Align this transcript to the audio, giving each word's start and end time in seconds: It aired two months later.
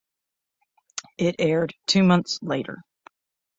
It 1.19 1.35
aired 1.37 1.75
two 1.85 2.01
months 2.01 2.39
later. 2.41 2.83